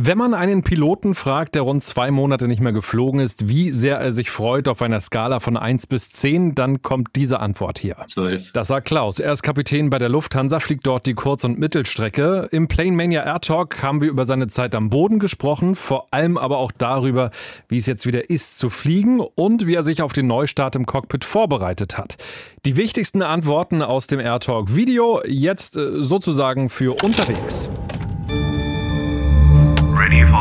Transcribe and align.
Wenn 0.00 0.16
man 0.16 0.32
einen 0.32 0.62
Piloten 0.62 1.12
fragt, 1.12 1.56
der 1.56 1.62
rund 1.62 1.82
zwei 1.82 2.12
Monate 2.12 2.46
nicht 2.46 2.60
mehr 2.60 2.70
geflogen 2.70 3.18
ist, 3.18 3.48
wie 3.48 3.72
sehr 3.72 3.98
er 3.98 4.12
sich 4.12 4.30
freut 4.30 4.68
auf 4.68 4.80
einer 4.80 5.00
Skala 5.00 5.40
von 5.40 5.56
1 5.56 5.88
bis 5.88 6.10
10, 6.10 6.54
dann 6.54 6.82
kommt 6.82 7.08
diese 7.16 7.40
Antwort 7.40 7.80
hier. 7.80 7.96
12. 8.06 8.52
Das 8.52 8.68
sagt 8.68 8.86
Klaus. 8.86 9.18
Er 9.18 9.32
ist 9.32 9.42
Kapitän 9.42 9.90
bei 9.90 9.98
der 9.98 10.08
Lufthansa, 10.08 10.60
fliegt 10.60 10.86
dort 10.86 11.04
die 11.04 11.14
Kurz- 11.14 11.42
und 11.42 11.58
Mittelstrecke. 11.58 12.46
Im 12.52 12.68
Plane 12.68 12.92
Mania 12.92 13.24
Air 13.24 13.40
Talk 13.40 13.82
haben 13.82 14.00
wir 14.00 14.08
über 14.08 14.24
seine 14.24 14.46
Zeit 14.46 14.76
am 14.76 14.88
Boden 14.88 15.18
gesprochen, 15.18 15.74
vor 15.74 16.06
allem 16.12 16.38
aber 16.38 16.58
auch 16.58 16.70
darüber, 16.70 17.32
wie 17.66 17.78
es 17.78 17.86
jetzt 17.86 18.06
wieder 18.06 18.30
ist 18.30 18.56
zu 18.56 18.70
fliegen 18.70 19.18
und 19.18 19.66
wie 19.66 19.74
er 19.74 19.82
sich 19.82 20.00
auf 20.00 20.12
den 20.12 20.28
Neustart 20.28 20.76
im 20.76 20.86
Cockpit 20.86 21.24
vorbereitet 21.24 21.98
hat. 21.98 22.18
Die 22.66 22.76
wichtigsten 22.76 23.22
Antworten 23.22 23.82
aus 23.82 24.06
dem 24.06 24.20
Air 24.20 24.38
Talk 24.38 24.76
Video 24.76 25.20
jetzt 25.26 25.76
äh, 25.76 26.00
sozusagen 26.02 26.68
für 26.68 27.02
unterwegs. 27.02 27.68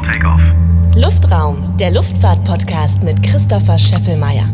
Takeoff. 0.07 0.39
Luftraum, 0.95 1.75
der 1.77 1.91
Luftfahrt-Podcast 1.91 3.03
mit 3.03 3.21
Christopher 3.21 3.77
Scheffelmeier. 3.77 4.45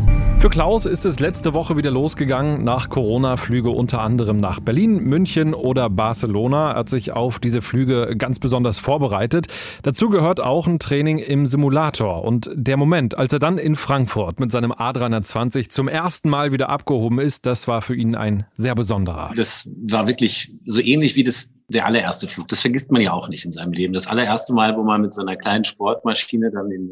Für 0.43 0.49
Klaus 0.49 0.85
ist 0.85 1.05
es 1.05 1.21
letzte 1.21 1.53
Woche 1.53 1.77
wieder 1.77 1.89
losgegangen 1.89 2.65
nach 2.65 2.89
Corona-Flüge 2.89 3.69
unter 3.69 4.01
anderem 4.01 4.41
nach 4.41 4.59
Berlin, 4.59 4.97
München 4.97 5.53
oder 5.53 5.89
Barcelona. 5.89 6.71
Er 6.71 6.79
hat 6.79 6.89
sich 6.89 7.13
auf 7.13 7.39
diese 7.39 7.61
Flüge 7.61 8.17
ganz 8.17 8.39
besonders 8.39 8.77
vorbereitet. 8.77 9.47
Dazu 9.83 10.09
gehört 10.09 10.41
auch 10.41 10.67
ein 10.67 10.79
Training 10.79 11.19
im 11.19 11.45
Simulator. 11.45 12.25
Und 12.25 12.49
der 12.55 12.75
Moment, 12.75 13.17
als 13.17 13.31
er 13.31 13.39
dann 13.39 13.57
in 13.57 13.77
Frankfurt 13.77 14.41
mit 14.41 14.51
seinem 14.51 14.73
A320 14.73 15.69
zum 15.69 15.87
ersten 15.87 16.29
Mal 16.29 16.51
wieder 16.51 16.67
abgehoben 16.67 17.19
ist, 17.19 17.45
das 17.45 17.69
war 17.69 17.81
für 17.81 17.95
ihn 17.95 18.13
ein 18.13 18.45
sehr 18.53 18.75
besonderer. 18.75 19.31
Das 19.37 19.71
war 19.87 20.09
wirklich 20.09 20.51
so 20.65 20.81
ähnlich 20.81 21.15
wie 21.15 21.23
das 21.23 21.53
der 21.69 21.85
allererste 21.85 22.27
Flug. 22.27 22.49
Das 22.49 22.59
vergisst 22.59 22.91
man 22.91 23.01
ja 23.01 23.13
auch 23.13 23.29
nicht 23.29 23.45
in 23.45 23.53
seinem 23.53 23.71
Leben. 23.71 23.93
Das 23.93 24.07
allererste 24.07 24.53
Mal, 24.53 24.75
wo 24.75 24.83
man 24.83 24.99
mit 24.99 25.13
so 25.13 25.21
einer 25.21 25.37
kleinen 25.37 25.63
Sportmaschine 25.63 26.49
dann 26.51 26.69
in 26.69 26.91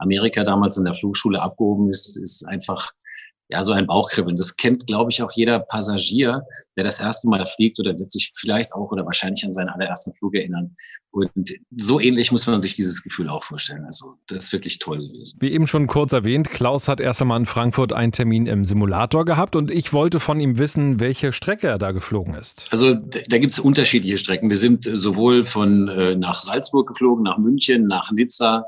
Amerika 0.00 0.44
damals 0.44 0.76
in 0.76 0.84
der 0.84 0.94
Flugschule 0.94 1.40
abgehoben 1.40 1.90
ist, 1.90 2.16
ist 2.16 2.46
einfach 2.48 2.92
ja, 3.50 3.64
so 3.64 3.72
ein 3.72 3.86
Bauchkribbeln. 3.86 4.36
Das 4.36 4.56
kennt, 4.56 4.86
glaube 4.86 5.10
ich, 5.10 5.22
auch 5.22 5.32
jeder 5.32 5.58
Passagier, 5.58 6.42
der 6.76 6.84
das 6.84 7.00
erste 7.00 7.28
Mal 7.28 7.44
fliegt 7.46 7.80
oder 7.80 7.98
wird 7.98 8.10
sich 8.10 8.30
vielleicht 8.34 8.72
auch 8.72 8.92
oder 8.92 9.04
wahrscheinlich 9.04 9.44
an 9.44 9.52
seinen 9.52 9.68
allerersten 9.68 10.14
Flug 10.14 10.36
erinnern. 10.36 10.72
Und 11.10 11.30
so 11.76 11.98
ähnlich 11.98 12.30
muss 12.30 12.46
man 12.46 12.62
sich 12.62 12.76
dieses 12.76 13.02
Gefühl 13.02 13.28
auch 13.28 13.42
vorstellen. 13.42 13.84
Also, 13.84 14.14
das 14.28 14.44
ist 14.44 14.52
wirklich 14.52 14.78
toll 14.78 14.98
gewesen. 14.98 15.38
Wie 15.40 15.50
eben 15.50 15.66
schon 15.66 15.88
kurz 15.88 16.12
erwähnt, 16.12 16.50
Klaus 16.50 16.86
hat 16.86 17.00
erst 17.00 17.20
einmal 17.20 17.40
in 17.40 17.46
Frankfurt 17.46 17.92
einen 17.92 18.12
Termin 18.12 18.46
im 18.46 18.64
Simulator 18.64 19.24
gehabt 19.24 19.56
und 19.56 19.72
ich 19.72 19.92
wollte 19.92 20.20
von 20.20 20.38
ihm 20.38 20.58
wissen, 20.58 21.00
welche 21.00 21.32
Strecke 21.32 21.66
er 21.66 21.78
da 21.78 21.90
geflogen 21.90 22.34
ist. 22.34 22.68
Also, 22.70 22.94
da 22.94 23.38
gibt 23.38 23.52
es 23.52 23.58
unterschiedliche 23.58 24.16
Strecken. 24.16 24.48
Wir 24.48 24.56
sind 24.56 24.88
sowohl 24.92 25.44
von 25.44 25.88
äh, 25.88 26.14
nach 26.14 26.40
Salzburg 26.40 26.86
geflogen, 26.86 27.24
nach 27.24 27.38
München, 27.38 27.88
nach 27.88 28.12
Nizza, 28.12 28.64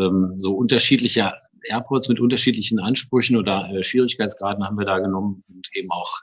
ähm, 0.00 0.32
so 0.36 0.54
unterschiedliche 0.54 1.32
Airports 1.64 2.08
mit 2.08 2.20
unterschiedlichen 2.20 2.78
Ansprüchen 2.78 3.36
oder 3.36 3.68
äh, 3.70 3.82
Schwierigkeitsgraden 3.82 4.64
haben 4.64 4.78
wir 4.78 4.86
da 4.86 4.98
genommen 4.98 5.42
und 5.48 5.68
eben 5.74 5.90
auch 5.90 6.20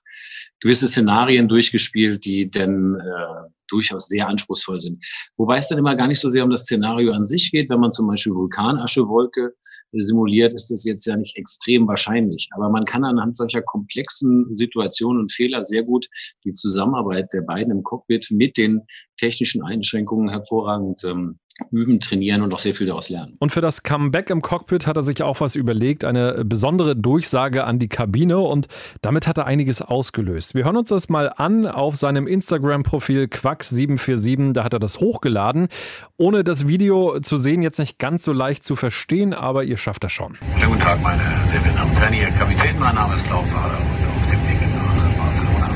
gewisse 0.60 0.88
Szenarien 0.88 1.48
durchgespielt, 1.48 2.26
die 2.26 2.50
dann 2.50 2.96
äh, 2.96 3.50
durchaus 3.68 4.08
sehr 4.08 4.28
anspruchsvoll 4.28 4.80
sind. 4.80 5.04
Wobei 5.38 5.58
es 5.58 5.68
dann 5.68 5.80
immer 5.80 5.96
gar 5.96 6.08
nicht 6.08 6.20
so 6.20 6.30
sehr 6.30 6.44
um 6.44 6.50
das 6.50 6.64
Szenario 6.64 7.14
an 7.14 7.26
sich 7.26 7.52
geht. 7.52 7.70
Wenn 7.70 7.80
man 7.80 7.92
zum 7.92 8.08
Beispiel 8.08 8.34
Vulkanaschewolke 8.34 9.54
simuliert, 9.92 10.54
ist 10.54 10.70
das 10.70 10.84
jetzt 10.86 11.06
ja 11.06 11.18
nicht 11.18 11.36
extrem 11.38 11.88
wahrscheinlich. 11.88 12.48
Aber 12.56 12.70
man 12.70 12.86
kann 12.86 13.04
anhand 13.04 13.36
solcher 13.36 13.62
komplexen 13.64 14.54
Situationen 14.54 15.22
und 15.22 15.32
Fehler 15.32 15.64
sehr 15.64 15.84
gut 15.84 16.08
die 16.44 16.52
Zusammenarbeit 16.52 17.34
der 17.34 17.42
beiden 17.42 17.72
im 17.72 17.84
Cockpit 17.84 18.28
mit 18.30 18.58
den 18.58 18.82
technischen 19.18 19.64
Einschränkungen 19.64 20.30
hervorragend 20.30 21.04
ähm, 21.06 21.40
üben, 21.72 22.00
trainieren 22.00 22.42
und 22.42 22.54
auch 22.54 22.60
sehr 22.60 22.76
viel 22.76 22.88
daraus 22.88 23.10
lernen. 23.10 23.36
Und 23.40 23.52
für 23.52 23.62
das 23.62 23.84
Comeback 23.84 24.30
im 24.30 24.42
Cockpit 24.42 24.88
hat 24.88 24.98
er 24.98 25.04
sich 25.04 25.24
auch 25.24 25.40
was 25.40 25.56
überlegt, 25.56 26.04
eine 26.04 26.44
besondere 26.44 26.96
Durchsage 26.96 27.64
an 27.64 27.80
die 27.80 27.88
Kabine 27.88 28.40
und 28.40 28.68
damit 29.02 29.26
hat 29.28 29.38
er 29.38 29.46
einiges 29.46 29.82
ausgelöst. 29.82 30.54
Wir 30.54 30.66
hören 30.66 30.78
uns 30.78 30.90
das 30.90 31.08
mal 31.08 31.32
an 31.36 31.66
auf 31.66 31.96
seinem 31.96 32.28
Instagram-Profil 32.28 33.26
Quack747, 33.26 34.54
da 34.54 34.64
hat 34.66 34.74
er 34.74 34.80
das 34.80 35.00
hochgeladen. 35.00 35.70
Ohne 36.18 36.44
das 36.44 36.68
Video 36.68 37.20
zu 37.22 37.38
sehen, 37.38 37.62
jetzt 37.62 37.80
nicht 37.80 38.00
ganz 38.00 38.24
so 38.24 38.34
leicht 38.34 38.64
zu 38.64 38.76
verstehen, 38.76 39.34
aber 39.34 39.64
ihr 39.64 39.78
schafft 39.78 40.04
das 40.04 40.12
schon. 40.12 40.38
Schönen 40.58 40.74
guten 40.74 40.84
Tag, 40.84 41.02
meine 41.02 41.24
sehr 41.48 41.62
verehrten 41.62 41.78
Damen 41.78 41.92
und 41.92 41.98
Herren. 41.98 42.14
Ihr 42.14 42.32
Kapitän, 42.32 42.80
mein 42.80 42.96
Name 42.96 43.16
ist 43.16 43.26
Klaus 43.26 43.50
Ader 43.52 43.78
und 43.78 44.08
auf 44.08 44.30
dem 44.30 44.48
Weg 44.48 44.62
nach 44.76 45.18
Barcelona. 45.18 45.76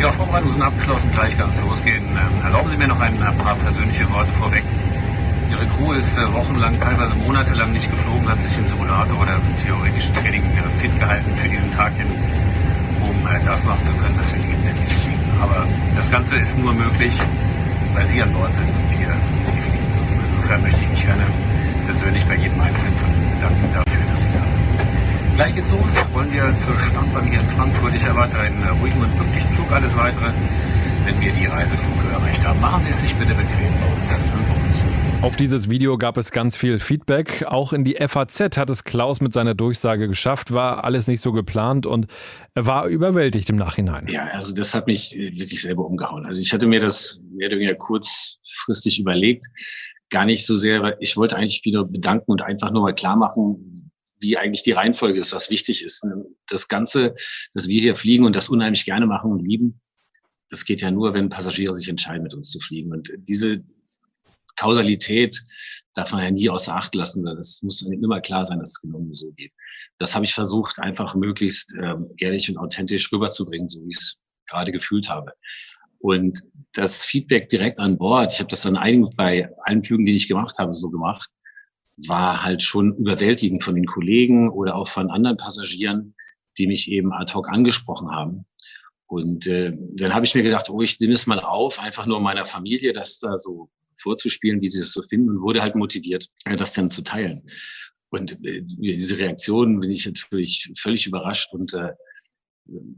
Ja, 0.00 0.12
Vorbereitungen 0.12 0.52
sind 0.52 0.62
abgeschlossen, 0.62 1.10
gleich 1.10 1.36
kann 1.36 1.48
es 1.48 1.58
losgehen. 1.60 2.04
Ähm, 2.04 2.44
erlauben 2.44 2.70
Sie 2.70 2.76
mir 2.76 2.88
noch 2.88 3.00
ein 3.00 3.18
paar 3.18 3.56
persönliche 3.56 4.08
Worte 4.12 4.30
vorweg. 4.38 4.64
Ihre 5.50 5.66
Crew 5.66 5.92
ist 5.92 6.14
äh, 6.16 6.32
wochenlang, 6.32 6.78
teilweise 6.78 7.14
monatelang 7.16 7.72
nicht 7.72 7.90
geflogen, 7.90 8.28
hat 8.28 8.38
sich 8.40 8.54
im 8.54 8.66
Simulator 8.66 9.18
oder 9.18 9.36
im 9.36 9.56
theoretischen 9.56 10.12
Training 10.12 10.44
äh, 10.44 10.78
fit 10.78 10.94
gehalten 10.98 11.30
für 11.36 11.48
diesen 11.48 11.72
Tag 11.72 11.94
hin, 11.94 12.06
um 13.00 13.26
äh, 13.26 13.44
das 13.46 13.64
machen 13.64 13.82
zu 13.86 13.92
können, 13.94 14.14
dass 14.14 14.28
wir 14.28 14.42
die 14.42 14.52
endlich 14.52 14.92
fliegen. 14.92 15.30
Aber 15.40 15.66
das 15.96 16.10
Ganze 16.10 16.36
ist 16.36 16.58
nur 16.58 16.74
möglich, 16.74 17.16
weil 17.94 18.04
Sie 18.04 18.20
an 18.20 18.32
Bord 18.34 18.52
sind 18.52 18.68
und 18.68 18.90
wir 18.90 19.16
Sie 19.40 19.58
fliegen 19.58 19.92
dürfen. 19.92 20.20
Insofern 20.26 20.62
möchte 20.62 20.80
ich 20.82 20.88
mich 20.90 21.02
gerne 21.02 21.26
persönlich 21.86 22.26
bei 22.26 22.34
jedem 22.36 22.60
Einzelnen 22.60 22.98
von 22.98 23.14
Ihnen 23.14 23.30
bedanken 23.34 23.72
dafür, 23.72 24.06
dass 24.10 24.20
Sie 24.20 24.32
da 24.32 24.48
sind. 24.50 25.36
Gleich 25.36 25.54
geht's 25.54 25.70
los. 25.70 25.94
Wollen 26.12 26.32
wir 26.32 26.56
zur 26.58 26.74
Startbahn 26.74 27.26
hier 27.26 27.40
in 27.40 27.46
Frankfurt. 27.48 27.94
Ich 27.94 28.02
erwarte 28.02 28.38
einen 28.38 28.62
äh, 28.62 28.68
ruhigen 28.68 29.00
und 29.00 29.16
pünktlichen 29.16 29.48
Flug. 29.54 29.72
Alles 29.72 29.96
weitere, 29.96 30.30
wenn 31.04 31.20
wir 31.20 31.32
die 31.32 31.46
Reiseflughöhe 31.46 32.12
erreicht 32.12 32.44
haben. 32.44 32.60
Machen 32.60 32.82
Sie 32.82 32.90
es 32.90 33.00
sich 33.00 33.16
bitte 33.16 33.34
bequem 33.34 33.72
bei 33.80 33.86
uns. 33.86 34.12
An 34.12 34.20
Bord. 34.46 35.07
Auf 35.20 35.34
dieses 35.34 35.68
Video 35.68 35.98
gab 35.98 36.16
es 36.16 36.30
ganz 36.30 36.56
viel 36.56 36.78
Feedback. 36.78 37.44
Auch 37.46 37.72
in 37.72 37.82
die 37.82 37.96
FAZ 37.96 38.56
hat 38.56 38.70
es 38.70 38.84
Klaus 38.84 39.20
mit 39.20 39.32
seiner 39.32 39.54
Durchsage 39.54 40.06
geschafft. 40.06 40.52
War 40.52 40.84
alles 40.84 41.08
nicht 41.08 41.20
so 41.20 41.32
geplant 41.32 41.86
und 41.86 42.06
er 42.54 42.66
war 42.66 42.86
überwältigt 42.86 43.50
im 43.50 43.56
Nachhinein. 43.56 44.06
Ja, 44.08 44.24
also 44.26 44.54
das 44.54 44.74
hat 44.74 44.86
mich 44.86 45.14
wirklich 45.16 45.60
selber 45.60 45.84
umgehauen. 45.86 46.24
Also 46.24 46.40
ich 46.40 46.52
hatte 46.52 46.68
mir 46.68 46.78
das 46.78 47.20
mehr 47.32 47.48
oder 47.48 47.58
weniger 47.58 47.74
kurzfristig 47.74 49.00
überlegt. 49.00 49.46
Gar 50.08 50.24
nicht 50.24 50.46
so 50.46 50.56
sehr, 50.56 50.82
weil 50.82 50.96
ich 51.00 51.16
wollte 51.16 51.36
eigentlich 51.36 51.64
wieder 51.64 51.84
bedanken 51.84 52.30
und 52.30 52.42
einfach 52.42 52.70
nur 52.70 52.82
mal 52.82 52.94
klar 52.94 53.16
machen, 53.16 53.74
wie 54.20 54.38
eigentlich 54.38 54.62
die 54.62 54.72
Reihenfolge 54.72 55.18
ist, 55.18 55.32
was 55.32 55.50
wichtig 55.50 55.84
ist. 55.84 56.06
Das 56.48 56.68
Ganze, 56.68 57.16
dass 57.54 57.66
wir 57.66 57.80
hier 57.80 57.96
fliegen 57.96 58.24
und 58.24 58.36
das 58.36 58.48
unheimlich 58.48 58.84
gerne 58.84 59.06
machen 59.06 59.32
und 59.32 59.44
lieben, 59.44 59.80
das 60.48 60.64
geht 60.64 60.80
ja 60.80 60.92
nur, 60.92 61.12
wenn 61.12 61.28
Passagiere 61.28 61.74
sich 61.74 61.88
entscheiden, 61.88 62.22
mit 62.22 62.34
uns 62.34 62.50
zu 62.50 62.60
fliegen. 62.60 62.92
Und 62.92 63.12
diese 63.28 63.64
Kausalität 64.58 65.40
darf 65.94 66.12
man 66.12 66.22
ja 66.22 66.30
nie 66.30 66.50
außer 66.50 66.74
Acht 66.74 66.94
lassen. 66.94 67.24
Das 67.24 67.62
muss 67.62 67.82
immer 67.82 68.20
klar 68.20 68.44
sein, 68.44 68.58
dass 68.58 68.70
es 68.70 68.80
genau 68.80 69.04
so 69.12 69.30
geht. 69.32 69.52
Das 69.98 70.14
habe 70.14 70.24
ich 70.24 70.34
versucht, 70.34 70.78
einfach 70.80 71.14
möglichst 71.14 71.74
ähm, 71.80 72.10
ehrlich 72.18 72.48
und 72.50 72.58
authentisch 72.58 73.12
rüberzubringen, 73.12 73.68
so 73.68 73.80
wie 73.84 73.90
ich 73.90 73.98
es 73.98 74.18
gerade 74.48 74.72
gefühlt 74.72 75.08
habe. 75.08 75.32
Und 75.98 76.40
das 76.72 77.04
Feedback 77.04 77.48
direkt 77.48 77.80
an 77.80 77.98
Bord, 77.98 78.32
ich 78.32 78.38
habe 78.38 78.50
das 78.50 78.62
dann 78.62 78.76
einigen, 78.76 79.08
bei 79.16 79.50
allen 79.64 79.82
Flügen, 79.82 80.04
die 80.04 80.14
ich 80.14 80.28
gemacht 80.28 80.58
habe, 80.58 80.72
so 80.72 80.90
gemacht, 80.90 81.28
war 82.06 82.44
halt 82.44 82.62
schon 82.62 82.94
überwältigend 82.96 83.64
von 83.64 83.74
den 83.74 83.86
Kollegen 83.86 84.50
oder 84.50 84.76
auch 84.76 84.88
von 84.88 85.10
anderen 85.10 85.36
Passagieren, 85.36 86.14
die 86.56 86.68
mich 86.68 86.90
eben 86.90 87.12
ad 87.12 87.34
hoc 87.34 87.48
angesprochen 87.48 88.10
haben. 88.10 88.46
Und 89.06 89.46
äh, 89.46 89.72
dann 89.96 90.14
habe 90.14 90.26
ich 90.26 90.34
mir 90.34 90.42
gedacht, 90.42 90.70
oh, 90.70 90.82
ich 90.82 91.00
nehme 91.00 91.14
es 91.14 91.26
mal 91.26 91.40
auf, 91.40 91.80
einfach 91.80 92.06
nur 92.06 92.20
meiner 92.20 92.44
Familie, 92.44 92.92
dass 92.92 93.18
da 93.18 93.40
so 93.40 93.70
vorzuspielen, 94.00 94.60
wie 94.60 94.70
sie 94.70 94.80
das 94.80 94.92
so 94.92 95.02
finden 95.02 95.30
und 95.30 95.40
wurde 95.40 95.62
halt 95.62 95.74
motiviert, 95.74 96.28
das 96.44 96.72
dann 96.74 96.90
zu 96.90 97.02
teilen. 97.02 97.42
Und 98.10 98.32
äh, 98.44 98.62
diese 98.62 99.18
Reaktion 99.18 99.80
bin 99.80 99.90
ich 99.90 100.06
natürlich 100.06 100.72
völlig 100.76 101.06
überrascht 101.06 101.52
und 101.52 101.74
äh, 101.74 101.92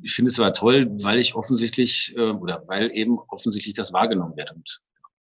ich 0.03 0.15
finde 0.15 0.31
es 0.31 0.39
war 0.39 0.53
toll, 0.53 0.89
weil 1.03 1.19
ich 1.19 1.35
offensichtlich 1.35 2.15
äh, 2.17 2.31
oder 2.31 2.63
weil 2.67 2.91
eben 2.93 3.19
offensichtlich 3.29 3.75
das 3.75 3.93
wahrgenommen 3.93 4.37
wird 4.37 4.53
und 4.53 4.81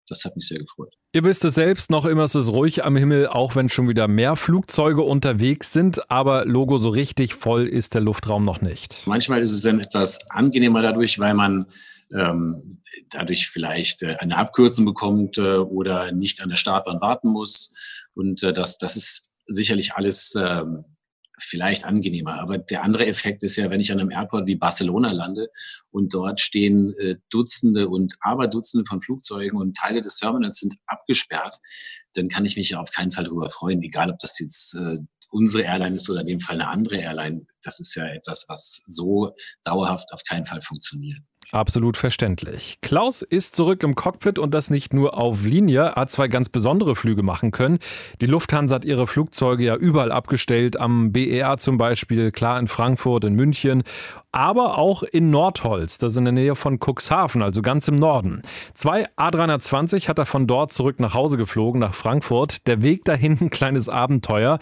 das 0.10 0.26
hat 0.26 0.36
mich 0.36 0.48
sehr 0.48 0.60
gefreut. 0.60 0.94
Ihr 1.14 1.24
wisst 1.24 1.46
es 1.46 1.56
selbst, 1.56 1.92
noch 1.92 2.06
immer 2.06 2.24
ist 2.24 2.36
es 2.36 2.52
ruhig 2.52 2.84
am 2.84 2.96
Himmel, 2.96 3.28
auch 3.28 3.56
wenn 3.56 3.70
schon 3.70 3.88
wieder 3.88 4.08
mehr 4.08 4.36
Flugzeuge 4.36 5.02
unterwegs 5.02 5.72
sind, 5.72 6.10
aber 6.10 6.46
Logo 6.46 6.78
so 6.78 6.90
richtig 6.90 7.36
voll 7.36 7.68
ist 7.68 7.94
der 7.94 8.02
Luftraum 8.02 8.44
noch 8.44 8.62
nicht. 8.62 9.06
Manchmal 9.06 9.42
ist 9.42 9.52
es 9.52 9.62
dann 9.62 9.80
etwas 9.80 10.30
angenehmer 10.30 10.82
dadurch, 10.82 11.20
weil 11.20 11.34
man 11.34 11.68
ähm, 12.16 12.82
dadurch 13.10 13.50
vielleicht 13.50 14.04
äh, 14.04 14.16
eine 14.20 14.38
Abkürzung 14.38 14.86
bekommt 14.86 15.38
äh, 15.38 15.58
oder 15.58 16.12
nicht 16.12 16.42
an 16.42 16.50
der 16.50 16.56
Startbahn 16.56 17.02
warten 17.02 17.30
muss. 17.30 17.74
Und 18.14 18.44
äh, 18.44 18.54
das, 18.54 18.78
das 18.78 18.96
ist 18.96 19.34
sicherlich 19.46 19.94
alles 19.94 20.36
ähm, 20.36 20.86
vielleicht 21.40 21.86
angenehmer. 21.86 22.40
Aber 22.40 22.58
der 22.58 22.84
andere 22.84 23.06
Effekt 23.08 23.44
ist 23.44 23.56
ja, 23.56 23.70
wenn 23.70 23.80
ich 23.80 23.92
an 23.92 24.00
einem 24.00 24.12
Airport 24.12 24.48
wie 24.48 24.56
Barcelona 24.56 25.12
lande 25.12 25.50
und 25.92 26.14
dort 26.14 26.42
stehen 26.42 26.94
äh, 26.98 27.16
Dutzende 27.30 27.90
und 27.90 28.16
Aberdutzende 28.22 28.86
von 28.88 29.02
Flugzeugen 29.02 29.60
und 29.60 29.78
Teile 29.78 30.02
des 30.02 30.18
Terminals 30.18 30.58
sind 30.58 30.76
abgesperrt, 30.86 31.56
dann 32.14 32.28
kann 32.28 32.46
ich 32.46 32.58
mich 32.58 32.72
ja 32.72 32.80
auf 32.80 32.92
keinen 32.92 33.12
Fall 33.12 33.26
darüber 33.26 33.50
freuen, 33.50 33.82
egal 33.82 34.12
ob 34.12 34.20
das 34.20 34.40
jetzt 34.40 34.76
äh, 34.76 34.98
unsere 35.32 35.64
Airline 35.64 35.96
ist 35.96 36.10
oder 36.10 36.22
in 36.22 36.28
dem 36.28 36.40
Fall 36.40 36.56
eine 36.56 36.70
andere 36.70 36.98
Airline. 36.98 37.44
Das 37.62 37.80
ist 37.80 37.96
ja 37.96 38.08
etwas, 38.08 38.46
was 38.48 38.82
so 38.86 39.32
dauerhaft 39.64 40.12
auf 40.14 40.24
keinen 40.24 40.46
Fall 40.46 40.62
funktioniert. 40.62 41.22
Absolut 41.52 41.98
verständlich. 41.98 42.78
Klaus 42.82 43.24
ist 43.24 43.56
zurück 43.56 43.82
im 43.82 43.96
Cockpit 43.96 44.38
und 44.38 44.54
das 44.54 44.70
nicht 44.70 44.94
nur 44.94 45.18
auf 45.18 45.44
Linie, 45.44 45.96
hat 45.96 46.12
zwei 46.12 46.28
ganz 46.28 46.48
besondere 46.48 46.96
Flüge 46.96 47.24
machen 47.24 47.50
können. 47.50 47.80
Die 48.22 48.28
Lufthansa 48.28 48.76
hat 48.76 48.86
ihre 48.86 49.08
Flugzeuge 49.08 49.64
ja 49.64 49.76
überall 49.76 50.12
abgestellt, 50.12 50.80
am 50.80 51.12
BER 51.12 51.58
zum 51.58 51.80
Beispiel, 51.80 52.32
klar 52.32 52.60
in 52.60 52.68
Frankfurt, 52.68 53.26
in 53.26 53.34
München, 53.34 53.84
aber 54.32 54.78
auch 54.78 55.04
in 55.04 55.32
Nordholz, 55.32 55.98
das 55.98 56.12
ist 56.12 56.18
in 56.18 56.26
der 56.26 56.34
Nähe 56.34 56.56
von 56.56 56.80
Cuxhaven, 56.80 57.42
also 57.42 57.62
ganz 57.62 57.88
im 57.88 57.96
Norden. 57.96 58.42
Zwei 58.74 59.08
A320 59.18 60.08
hat 60.08 60.20
er 60.20 60.26
von 60.26 60.46
dort 60.46 60.72
zurück 60.72 61.00
nach 61.00 61.14
Hause 61.14 61.38
geflogen, 61.38 61.80
nach 61.80 61.96
Frankfurt. 61.96 62.68
Der 62.68 62.84
Weg 62.84 63.06
dahin 63.06 63.38
ein 63.42 63.50
kleines 63.50 63.90
Abenteuer. 63.90 64.60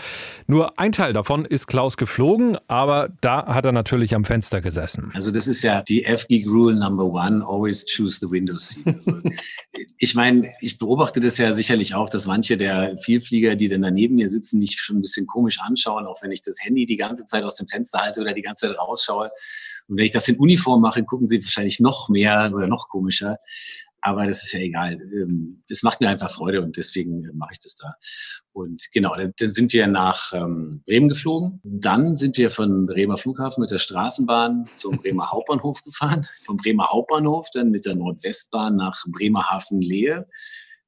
Nur 0.48 0.80
ein 0.80 0.92
Teil 0.92 1.14
davon 1.14 1.44
ist 1.46 1.68
Klaus 1.68 1.98
geflogen, 1.98 2.58
aber 2.68 3.10
da 3.22 3.46
hat 3.48 3.66
er 3.66 3.74
natürlich 3.74 4.16
am 4.16 4.24
Fenster 4.24 4.62
gesessen. 4.62 5.12
Also 5.14 5.32
das 5.32 5.48
ist 5.48 5.62
ja 5.64 5.82
die 5.82 6.04
FG 6.04 6.46
Rule 6.48 6.76
Number 6.76 7.06
One, 7.06 7.44
always 7.46 7.86
choose 7.86 8.20
the 8.20 8.32
window 8.32 8.58
seat. 8.58 8.88
Also, 8.88 9.20
ich 9.98 10.16
meine, 10.16 10.48
ich 10.62 10.78
beobachte 10.78 11.20
das 11.20 11.38
ja 11.38 11.52
sicherlich 11.52 11.94
auch, 11.94 12.10
dass 12.10 12.26
manche 12.26 12.56
der 12.56 12.98
Vielflieger, 13.00 13.56
die 13.56 13.68
dann 13.68 13.82
daneben 13.82 14.16
mir 14.16 14.30
sitzen, 14.30 14.60
mich 14.60 14.80
schon 14.80 14.98
ein 14.98 15.02
bisschen 15.02 15.28
komisch 15.28 15.60
anschauen, 15.60 16.06
auch 16.06 16.22
wenn 16.22 16.32
ich 16.32 16.42
das 16.42 16.58
Handy 16.62 16.86
die 16.86 16.96
ganze 16.96 17.26
Zeit 17.26 17.44
aus 17.44 17.56
dem 17.56 17.68
Fenster 17.68 18.00
halte 18.00 18.22
oder 18.22 18.34
die 18.34 18.42
ganze 18.42 18.68
Zeit 18.68 18.78
rausschaue. 18.78 19.30
Und 19.88 19.98
wenn 19.98 20.06
ich 20.06 20.12
das 20.12 20.28
in 20.28 20.38
Uniform 20.38 20.82
mache, 20.82 21.04
gucken 21.04 21.28
sie 21.28 21.44
wahrscheinlich 21.44 21.80
noch 21.80 22.10
mehr 22.10 22.52
oder 22.54 22.68
noch 22.68 22.90
komischer. 22.90 23.38
Aber 24.02 24.26
das 24.26 24.44
ist 24.44 24.54
ja 24.54 24.60
egal. 24.60 24.94
Ähm, 24.94 25.64
das 25.68 25.84
macht 25.84 26.02
mir 26.02 26.10
einfach 26.10 26.32
Freude 26.32 26.62
und 26.62 26.78
deswegen 26.78 27.26
äh, 27.26 27.34
mache 27.34 27.54
ich 27.54 27.60
das 27.60 27.76
da. 27.76 27.96
Und 28.54 28.82
genau, 28.94 29.16
dann 29.16 29.52
sind 29.52 29.74
wir 29.74 29.88
nach 29.88 30.34
ähm, 30.34 30.82
Bremen 30.86 31.10
geflogen. 31.10 31.60
Dann 31.64 32.16
sind 32.16 32.38
wir 32.38 32.50
von 32.50 32.86
Bremer 32.86 33.18
Flughafen 33.18 33.62
mit 33.62 33.72
der 33.72 33.80
Straßenbahn 33.80 34.70
zum 34.72 35.00
Bremer 35.00 35.28
Hauptbahnhof 35.32 35.84
gefahren. 35.84 36.26
Vom 36.46 36.58
Bremer 36.58 36.90
Hauptbahnhof 36.90 37.50
dann 37.52 37.70
mit 37.70 37.86
der 37.86 37.96
Nordwestbahn 37.96 38.76
nach 38.76 39.04
Bremerhaven 39.08 39.82
Lehe 39.82 40.28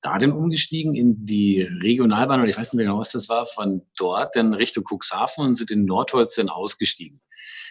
da 0.01 0.17
dann 0.17 0.31
umgestiegen 0.31 0.95
in 0.95 1.25
die 1.25 1.61
Regionalbahn, 1.61 2.39
oder 2.39 2.49
ich 2.49 2.57
weiß 2.57 2.73
nicht 2.73 2.77
mehr 2.77 2.85
genau, 2.85 2.99
was 2.99 3.11
das 3.11 3.29
war, 3.29 3.45
von 3.45 3.83
dort 3.97 4.35
dann 4.35 4.53
Richtung 4.53 4.83
Cuxhaven 4.83 5.45
und 5.45 5.55
sind 5.55 5.71
in 5.71 5.85
Nordholz 5.85 6.35
dann 6.35 6.49
ausgestiegen. 6.49 7.21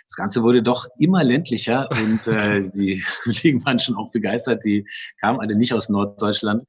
Das 0.07 0.17
Ganze 0.17 0.43
wurde 0.43 0.63
doch 0.63 0.87
immer 0.99 1.25
ländlicher 1.25 1.89
und 2.03 2.27
äh, 2.27 2.69
die 2.71 3.03
Kollegen 3.23 3.65
waren 3.65 3.81
schon 3.81 3.97
auch 3.97 4.11
begeistert. 4.13 4.65
Die 4.65 4.87
kamen 5.21 5.41
alle 5.41 5.57
nicht 5.57 5.73
aus 5.73 5.89
Norddeutschland. 5.89 6.65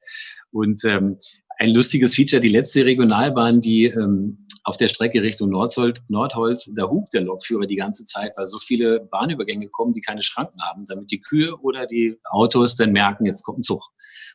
Und 0.50 0.84
ähm, 0.84 1.18
ein 1.58 1.74
lustiges 1.74 2.14
Feature, 2.14 2.40
die 2.40 2.48
letzte 2.48 2.84
Regionalbahn, 2.84 3.60
die 3.60 3.84
ähm, 3.84 4.39
auf 4.64 4.76
der 4.76 4.88
Strecke 4.88 5.22
Richtung 5.22 5.50
Nordholz, 5.50 6.00
Nordholz, 6.08 6.70
da 6.74 6.84
hupt 6.84 7.14
der 7.14 7.22
Lokführer 7.22 7.66
die 7.66 7.76
ganze 7.76 8.04
Zeit, 8.04 8.32
weil 8.36 8.46
so 8.46 8.58
viele 8.58 9.00
Bahnübergänge 9.00 9.68
kommen, 9.68 9.92
die 9.92 10.00
keine 10.00 10.22
Schranken 10.22 10.60
haben, 10.62 10.84
damit 10.86 11.10
die 11.10 11.20
Kühe 11.20 11.56
oder 11.60 11.86
die 11.86 12.18
Autos 12.24 12.76
dann 12.76 12.92
merken, 12.92 13.26
jetzt 13.26 13.42
kommt 13.42 13.58
ein 13.58 13.62
Zug. 13.62 13.82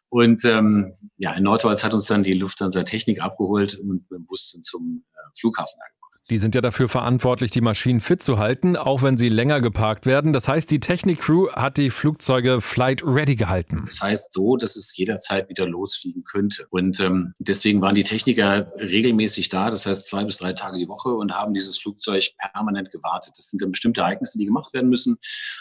Und 0.10 0.46
ähm, 0.46 0.96
ja, 1.18 1.34
in 1.34 1.44
Nordholz 1.44 1.84
hat 1.84 1.94
uns 1.94 2.08
dann 2.08 2.24
die 2.24 2.34
Lufthansa 2.34 2.84
Technik 2.84 3.22
abgeholt 3.22 3.76
und 3.80 3.88
mit 3.88 4.12
dem 4.12 4.26
Bus 4.26 4.58
zum 4.62 5.04
äh, 5.14 5.40
Flughafen 5.40 5.80
angekommen. 5.80 6.05
Die 6.30 6.40
sind 6.40 6.56
ja 6.56 6.62
dafür 6.62 6.90
verantwortlich, 6.90 7.52
die 7.52 7.62
Maschinen 7.62 8.00
fit 8.00 8.22
zu 8.22 8.40
halten, 8.40 8.76
auch 8.76 9.04
wenn 9.04 9.16
sie 9.16 9.30
länger 9.30 9.62
geparkt 9.62 10.08
werden. 10.08 10.34
Das 10.34 10.48
heißt, 10.48 10.72
die 10.72 10.80
Technik-Crew 10.80 11.52
hat 11.52 11.78
die 11.78 11.92
Flugzeuge 11.92 12.62
flight 12.62 13.04
ready 13.06 13.36
gehalten. 13.36 13.84
Das 13.86 14.02
heißt 14.02 14.34
so, 14.34 14.58
dass 14.58 14.76
es 14.76 14.96
jederzeit 14.98 15.50
wieder 15.50 15.68
losfliegen 15.68 16.24
könnte. 16.24 16.66
Und 16.72 17.00
ähm, 17.00 17.34
deswegen 17.38 17.80
waren 17.82 17.94
die 17.94 18.04
Techniker 18.04 18.72
regelmäßig 18.78 19.50
da, 19.50 19.70
das 19.70 19.86
heißt 19.86 20.08
zwei 20.08 20.26
bis 20.26 20.38
drei 20.38 20.54
Tage 20.54 20.80
die 20.80 20.88
Woche 20.88 21.10
und 21.10 21.34
haben 21.34 21.54
dieses 21.54 21.78
Flugzeug 21.78 22.32
permanent 22.54 22.92
gewartet. 22.92 23.34
Das 23.38 23.52
sind 23.52 23.62
dann 23.62 23.72
bestimmte 23.72 24.02
Ereignisse, 24.02 24.40
die 24.40 24.46
gemacht 24.46 24.74
werden 24.74 24.90
müssen. 24.90 25.18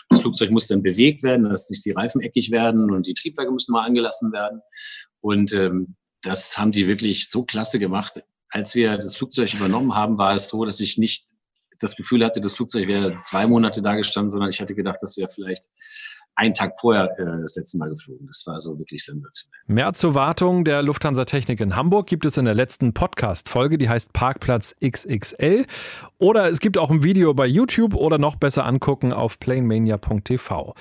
Das 0.08 0.20
Flugzeug 0.20 0.50
muss 0.50 0.68
dann 0.68 0.82
bewegt 0.82 1.22
werden, 1.22 1.48
dass 1.48 1.68
nicht 1.68 1.84
die 1.84 1.90
Reifen 1.90 2.22
eckig 2.22 2.50
werden 2.50 2.90
und 2.90 3.06
die 3.06 3.14
Triebwerke 3.14 3.52
müssen 3.52 3.72
mal 3.72 3.84
angelassen 3.84 4.32
werden. 4.32 4.60
Und 5.20 5.52
ähm, 5.52 5.96
das 6.22 6.56
haben 6.56 6.72
die 6.72 6.88
wirklich 6.88 7.28
so 7.28 7.44
klasse 7.44 7.78
gemacht 7.78 8.22
als 8.54 8.76
wir 8.76 8.96
das 8.96 9.16
Flugzeug 9.16 9.52
übernommen 9.52 9.96
haben, 9.96 10.16
war 10.16 10.36
es 10.36 10.48
so, 10.48 10.64
dass 10.64 10.78
ich 10.78 10.96
nicht 10.96 11.24
das 11.80 11.96
Gefühl 11.96 12.24
hatte, 12.24 12.40
das 12.40 12.54
Flugzeug 12.54 12.86
wäre 12.86 13.18
zwei 13.18 13.48
Monate 13.48 13.82
da 13.82 13.96
gestanden, 13.96 14.30
sondern 14.30 14.48
ich 14.48 14.60
hatte 14.60 14.76
gedacht, 14.76 14.98
das 15.00 15.16
wäre 15.16 15.28
vielleicht 15.28 15.64
einen 16.36 16.54
Tag 16.54 16.78
vorher 16.78 17.18
äh, 17.18 17.40
das 17.40 17.56
letzte 17.56 17.78
Mal 17.78 17.88
geflogen. 17.88 18.26
Das 18.26 18.42
war 18.46 18.54
also 18.54 18.78
wirklich 18.78 19.04
sensationell. 19.04 19.60
Mehr 19.66 19.92
zur 19.92 20.14
Wartung 20.14 20.64
der 20.64 20.82
Lufthansa 20.82 21.24
Technik 21.24 21.60
in 21.60 21.76
Hamburg 21.76 22.06
gibt 22.06 22.24
es 22.24 22.36
in 22.36 22.44
der 22.44 22.54
letzten 22.54 22.92
Podcast-Folge, 22.92 23.78
die 23.78 23.88
heißt 23.88 24.12
Parkplatz 24.12 24.74
XXL. 24.84 25.66
Oder 26.18 26.50
es 26.50 26.60
gibt 26.60 26.78
auch 26.78 26.90
ein 26.90 27.02
Video 27.02 27.34
bei 27.34 27.46
YouTube 27.46 27.94
oder 27.94 28.18
noch 28.18 28.36
besser 28.36 28.64
angucken 28.64 29.12
auf 29.12 29.38
planemania.tv. 29.38 30.74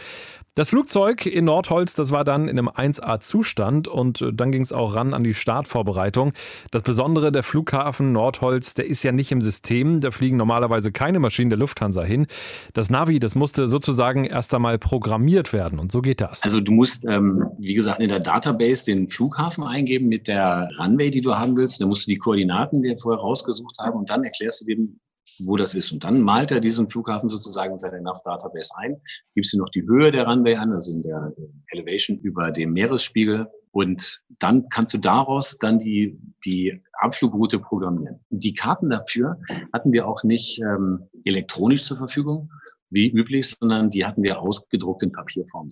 Das 0.55 0.69
Flugzeug 0.69 1.25
in 1.25 1.45
Nordholz, 1.45 1.95
das 1.95 2.11
war 2.11 2.23
dann 2.23 2.47
in 2.47 2.59
einem 2.59 2.69
1A-Zustand 2.69 3.87
und 3.87 4.21
äh, 4.21 4.31
dann 4.31 4.51
ging 4.51 4.61
es 4.61 4.71
auch 4.71 4.93
ran 4.93 5.15
an 5.15 5.23
die 5.23 5.33
Startvorbereitung. 5.33 6.31
Das 6.69 6.83
Besondere, 6.83 7.31
der 7.31 7.41
Flughafen 7.41 8.11
Nordholz, 8.11 8.75
der 8.75 8.85
ist 8.85 9.01
ja 9.01 9.11
nicht 9.11 9.31
im 9.31 9.41
System, 9.41 9.99
da 9.99 10.11
fliegen 10.11 10.37
normalerweise 10.37 10.91
keine 10.91 11.17
Maschinen 11.17 11.49
der 11.49 11.57
Lufthansa 11.57 12.03
hin. 12.03 12.27
Das 12.73 12.91
Navi, 12.91 13.19
das 13.19 13.33
musste 13.33 13.67
sozusagen 13.67 14.25
erst 14.25 14.53
einmal 14.53 14.77
programmiert 14.77 15.42
werden 15.51 15.79
und 15.79 15.91
so 15.91 16.01
geht 16.01 16.21
das. 16.21 16.43
Also 16.43 16.61
du 16.61 16.71
musst, 16.71 17.03
ähm, 17.05 17.43
wie 17.57 17.73
gesagt, 17.73 17.99
in 17.99 18.07
der 18.07 18.19
Database 18.19 18.85
den 18.85 19.09
Flughafen 19.09 19.63
eingeben 19.63 20.07
mit 20.07 20.27
der 20.27 20.69
Runway, 20.79 21.09
die 21.09 21.21
du 21.21 21.35
haben 21.35 21.57
willst. 21.57 21.81
Da 21.81 21.85
musst 21.85 22.07
du 22.07 22.11
die 22.11 22.17
Koordinaten 22.17 22.81
dir 22.81 22.97
vorher 22.97 23.19
rausgesucht 23.19 23.77
haben 23.79 23.99
und 23.99 24.09
dann 24.09 24.23
erklärst 24.23 24.61
du 24.61 24.65
dem 24.65 24.99
wo 25.39 25.57
das 25.57 25.73
ist. 25.73 25.91
Und 25.91 26.03
dann 26.03 26.21
malt 26.21 26.51
er 26.51 26.59
diesen 26.59 26.89
Flughafen 26.89 27.29
sozusagen 27.29 27.73
in 27.73 27.79
seine 27.79 28.01
NAV-Database 28.01 28.73
ein, 28.77 28.97
gibst 29.35 29.53
du 29.53 29.57
noch 29.57 29.69
die 29.69 29.83
Höhe 29.83 30.11
der 30.11 30.27
Runway 30.27 30.55
an, 30.55 30.71
also 30.71 30.91
in 30.91 31.03
der 31.03 31.33
Elevation 31.71 32.19
über 32.19 32.51
dem 32.51 32.73
Meeresspiegel. 32.73 33.47
Und 33.71 34.21
dann 34.39 34.69
kannst 34.69 34.93
du 34.93 34.99
daraus 34.99 35.57
dann 35.59 35.79
die, 35.79 36.19
die 36.45 36.83
Abflugroute 36.99 37.59
programmieren. 37.59 38.19
Die 38.29 38.53
Karten 38.53 38.89
dafür 38.89 39.39
hatten 39.73 39.91
wir 39.91 40.07
auch 40.07 40.23
nicht 40.23 40.61
ähm, 40.61 41.09
elektronisch 41.25 41.83
zur 41.83 41.97
Verfügung, 41.97 42.51
wie 42.93 43.09
üblich, 43.09 43.49
sondern 43.49 43.89
die 43.89 44.05
hatten 44.05 44.23
wir 44.23 44.39
ausgedruckt 44.39 45.03
in 45.03 45.11
Papierform. 45.11 45.69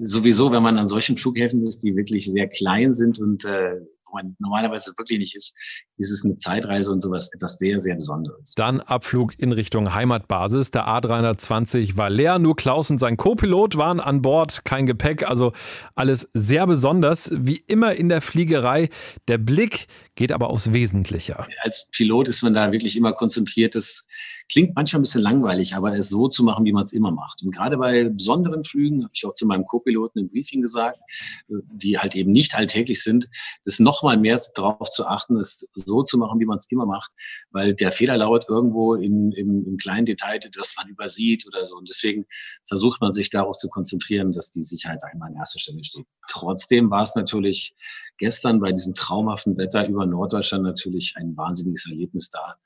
Sowieso, 0.00 0.52
wenn 0.52 0.62
man 0.62 0.78
an 0.78 0.88
solchen 0.88 1.16
Flughäfen 1.16 1.66
ist, 1.66 1.80
die 1.80 1.96
wirklich 1.96 2.30
sehr 2.30 2.48
klein 2.48 2.92
sind 2.92 3.18
und 3.18 3.44
äh, 3.44 3.80
wo 4.10 4.16
man 4.16 4.36
normalerweise 4.38 4.92
wirklich 4.96 5.18
nicht 5.18 5.36
ist, 5.36 5.54
ist 5.96 6.10
es 6.10 6.24
eine 6.24 6.36
Zeitreise 6.36 6.92
und 6.92 7.02
sowas 7.02 7.30
etwas 7.34 7.58
sehr, 7.58 7.78
sehr 7.78 7.96
Besonderes. 7.96 8.54
Dann 8.54 8.80
Abflug 8.80 9.38
in 9.38 9.52
Richtung 9.52 9.94
Heimatbasis. 9.94 10.70
Der 10.70 10.86
A320 10.88 11.96
war 11.96 12.10
leer, 12.10 12.38
nur 12.38 12.56
Klaus 12.56 12.90
und 12.90 12.98
sein 12.98 13.16
Co-Pilot 13.16 13.76
waren 13.76 14.00
an 14.00 14.22
Bord, 14.22 14.64
kein 14.64 14.86
Gepäck, 14.86 15.28
also 15.28 15.52
alles 15.94 16.30
sehr 16.34 16.66
besonders. 16.66 17.30
Wie 17.34 17.62
immer 17.66 17.94
in 17.94 18.08
der 18.08 18.22
Fliegerei, 18.22 18.88
der 19.28 19.38
Blick 19.38 19.86
geht 20.14 20.32
aber 20.32 20.50
aufs 20.50 20.72
Wesentliche. 20.72 21.46
Als 21.62 21.86
Pilot 21.92 22.28
ist 22.28 22.42
man 22.42 22.52
da 22.52 22.72
wirklich 22.72 22.96
immer 22.96 23.12
konzentriert. 23.12 23.74
Das 23.74 24.06
klingt 24.50 24.74
manchmal 24.74 25.00
ein 25.00 25.02
bisschen 25.02 25.22
langweilig, 25.22 25.74
aber 25.74 25.96
es 25.96 26.10
so 26.10 26.28
zu 26.28 26.44
machen, 26.44 26.64
wie 26.64 26.72
man 26.72 26.84
es 26.84 26.92
immer 26.92 27.10
macht. 27.10 27.42
Und 27.42 27.52
gerade 27.52 27.78
bei 27.78 28.04
besonderen 28.04 28.64
Flügen, 28.64 29.02
habe 29.04 29.12
ich 29.14 29.24
auch 29.24 29.32
zu 29.32 29.46
meinem 29.46 29.64
Co-Piloten 29.64 30.18
im 30.18 30.28
Briefing 30.28 30.60
gesagt, 30.60 31.00
die 31.48 31.98
halt 31.98 32.16
eben 32.16 32.32
nicht 32.32 32.54
alltäglich 32.54 33.02
sind, 33.02 33.28
das 33.64 33.78
noch 33.78 33.99
noch 34.02 34.10
mal 34.10 34.16
mehr 34.16 34.40
darauf 34.54 34.90
zu 34.90 35.06
achten, 35.06 35.38
es 35.38 35.68
so 35.74 36.02
zu 36.02 36.18
machen, 36.18 36.40
wie 36.40 36.46
man 36.46 36.56
es 36.56 36.70
immer 36.70 36.86
macht, 36.86 37.12
weil 37.50 37.74
der 37.74 37.92
Fehler 37.92 38.16
lauert 38.16 38.48
irgendwo 38.48 38.94
im, 38.94 39.32
im, 39.32 39.64
im 39.66 39.76
kleinen 39.76 40.06
Detail, 40.06 40.38
das 40.52 40.74
man 40.76 40.88
übersieht 40.88 41.46
oder 41.46 41.64
so. 41.64 41.76
Und 41.76 41.88
deswegen 41.88 42.26
versucht 42.66 43.00
man 43.00 43.12
sich 43.12 43.30
darauf 43.30 43.56
zu 43.56 43.68
konzentrieren, 43.68 44.32
dass 44.32 44.50
die 44.50 44.62
Sicherheit 44.62 45.02
einmal 45.04 45.30
an 45.30 45.36
erster 45.36 45.58
Stelle 45.58 45.84
steht. 45.84 46.06
Trotzdem 46.28 46.90
war 46.90 47.02
es 47.02 47.14
natürlich 47.14 47.74
gestern 48.18 48.60
bei 48.60 48.72
diesem 48.72 48.94
traumhaften 48.94 49.56
Wetter 49.56 49.86
über 49.86 50.06
Norddeutschland 50.06 50.64
natürlich 50.64 51.14
ein 51.16 51.36
wahnsinniges 51.36 51.88
Erlebnis 51.90 52.30
da 52.30 52.56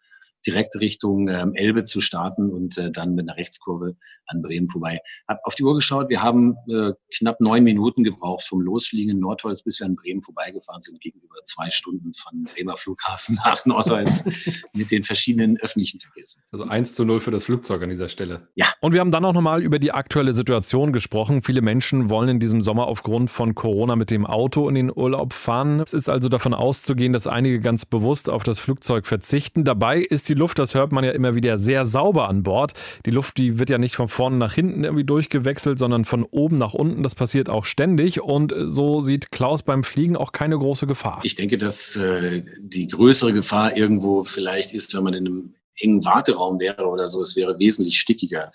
direkt 0.47 0.79
Richtung 0.81 1.29
ähm, 1.29 1.55
Elbe 1.55 1.83
zu 1.85 2.01
starten 2.01 2.51
und 2.51 2.79
äh, 2.79 2.91
dann 2.91 3.15
mit 3.15 3.29
einer 3.29 3.37
Rechtskurve 3.37 3.97
an 4.27 4.43
Bremen 4.43 4.69
vorbei. 4.69 5.01
Hab 5.29 5.41
auf 5.45 5.55
die 5.55 5.65
Uhr 5.65 5.75
geschaut, 5.75 6.09
wir 6.09 6.23
haben 6.23 6.57
äh, 6.69 6.93
knapp 7.17 7.41
neun 7.41 7.65
Minuten 7.65 8.05
gebraucht 8.05 8.45
vom 8.47 8.61
Losfliegen 8.61 9.17
in 9.17 9.21
Nordholz, 9.21 9.63
bis 9.63 9.81
wir 9.81 9.87
an 9.87 9.97
Bremen 9.97 10.23
vorbeigefahren 10.23 10.81
sind, 10.81 11.01
gegenüber 11.01 11.37
zwei 11.45 11.71
Stunden 11.71 12.13
von 12.13 12.45
Bremer 12.45 12.77
Flughafen 12.77 13.39
nach 13.45 13.65
Nordholz 13.67 14.25
mit 14.73 14.91
den 14.91 15.05
verschiedenen 15.05 15.59
öffentlichen 15.59 16.01
Verkehrsmitteln. 16.01 16.49
Also 16.53 16.65
1 16.65 16.95
zu 16.95 17.05
0 17.05 17.21
für 17.21 17.31
das 17.31 17.45
Flugzeug 17.45 17.83
an 17.83 17.91
dieser 17.91 18.09
Stelle. 18.09 18.49
Ja. 18.55 18.67
Und 18.81 18.93
wir 18.93 19.01
haben 19.01 19.11
dann 19.11 19.25
auch 19.25 19.33
nochmal 19.33 19.63
über 19.63 19.79
die 19.79 19.93
aktuelle 19.93 20.33
Situation 20.33 20.93
gesprochen. 20.93 21.43
Viele 21.43 21.63
Menschen 21.63 22.09
wollen 22.09 22.29
in 22.29 22.41
diesem 22.41 22.61
Sommer 22.61 22.87
aufgrund 22.87 23.31
von 23.31 23.55
Corona 23.55 23.97
mit 23.97 24.11
dem 24.11 24.27
Auto 24.27 24.69
in 24.69 24.75
den 24.75 24.91
Urlaub 24.95 25.33
fahren. 25.33 25.81
Es 25.81 25.93
ist 25.93 26.09
also 26.09 26.29
davon 26.29 26.55
auszugehen, 26.55 27.13
dass 27.13 27.27
einige 27.27 27.61
ganz 27.61 27.85
bewusst 27.85 28.29
auf 28.31 28.43
das 28.43 28.59
Flugzeug 28.59 29.07
verzichten. 29.07 29.65
Dabei 29.65 30.01
ist 30.01 30.29
die 30.29 30.34
die 30.35 30.39
Luft, 30.39 30.59
das 30.59 30.75
hört 30.75 30.91
man 30.93 31.05
ja 31.05 31.13
immer 31.13 31.35
wieder, 31.35 31.59
sehr 31.59 31.87
sauber 31.87 32.29
an 32.29 32.43
Bord. 32.43 32.73
Die 33.07 33.11
Luft, 33.11 33.39
die 33.39 33.59
wird 33.59 33.71
ja 33.71 33.79
nicht 33.79 33.95
von 33.95 34.09
vorne 34.09 34.37
nach 34.37 34.53
hinten 34.53 34.83
irgendwie 34.83 35.05
durchgewechselt, 35.05 35.79
sondern 35.79 36.05
von 36.05 36.25
oben 36.25 36.57
nach 36.57 36.75
unten. 36.75 37.03
Das 37.03 37.15
passiert 37.15 37.49
auch 37.49 37.65
ständig 37.65 38.21
und 38.21 38.53
so 38.65 39.01
sieht 39.01 39.31
Klaus 39.31 39.63
beim 39.63 39.85
Fliegen 39.85 40.17
auch 40.17 40.33
keine 40.33 40.59
große 40.59 40.87
Gefahr. 40.87 41.21
Ich 41.23 41.37
denke, 41.37 41.57
dass 41.57 41.97
äh, 41.97 42.43
die 42.59 42.89
größere 42.89 43.33
Gefahr 43.33 43.77
irgendwo 43.77 44.25
vielleicht 44.25 44.73
ist, 44.73 44.95
wenn 44.97 45.05
man 45.05 45.15
in 45.15 45.27
einem 45.27 45.55
engen 45.79 46.05
Warteraum 46.05 46.59
wäre 46.61 46.87
oder 46.87 47.09
so, 47.09 47.21
es 47.21 47.37
wäre 47.37 47.59
wesentlich 47.59 47.99
stickiger. 47.99 48.53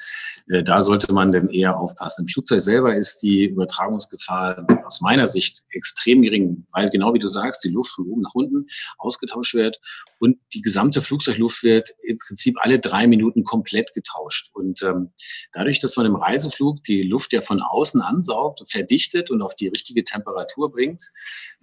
Äh, 0.49 0.63
da 0.63 0.81
sollte 0.81 1.11
man 1.13 1.31
dann 1.31 1.49
eher 1.49 1.77
aufpassen. 1.77 2.23
Im 2.23 2.27
Flugzeug 2.27 2.61
selber 2.61 2.95
ist 2.95 3.19
die 3.19 3.45
Übertragungsgefahr 3.45 4.65
aus 4.85 5.01
meiner 5.01 5.27
Sicht 5.27 5.63
extrem 5.71 6.21
gering, 6.21 6.65
weil 6.71 6.89
genau 6.89 7.13
wie 7.13 7.19
du 7.19 7.27
sagst, 7.27 7.63
die 7.63 7.69
Luft 7.69 7.91
von 7.91 8.07
oben 8.07 8.21
nach 8.21 8.35
unten 8.35 8.67
ausgetauscht 8.97 9.53
wird 9.53 9.79
und 10.19 10.37
die 10.53 10.61
gesamte 10.61 11.01
Flugzeugluft 11.01 11.63
wird 11.63 11.89
im 12.01 12.17
Prinzip 12.17 12.57
alle 12.61 12.79
drei 12.79 13.07
Minuten 13.07 13.43
komplett 13.43 13.93
getauscht. 13.93 14.49
Und 14.53 14.81
ähm, 14.83 15.11
dadurch, 15.53 15.79
dass 15.79 15.95
man 15.95 16.05
im 16.05 16.15
Reiseflug 16.15 16.83
die 16.83 17.03
Luft 17.03 17.33
ja 17.33 17.41
von 17.41 17.61
außen 17.61 18.01
ansaugt, 18.01 18.61
verdichtet 18.69 19.31
und 19.31 19.41
auf 19.41 19.55
die 19.55 19.67
richtige 19.67 20.03
Temperatur 20.03 20.71
bringt, 20.71 21.03